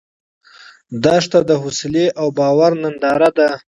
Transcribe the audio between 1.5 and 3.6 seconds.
حوصله او باور ننداره ده.